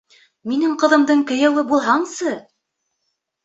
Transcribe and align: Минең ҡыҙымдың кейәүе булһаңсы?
Минең 0.53 0.71
ҡыҙымдың 0.83 1.21
кейәүе 1.33 1.67
булһаңсы? 1.75 2.37